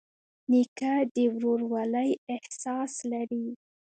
نیکه 0.51 0.93
د 1.13 1.15
ورورولۍ 1.35 2.11
احساس 2.35 2.93
لري. 3.11 3.45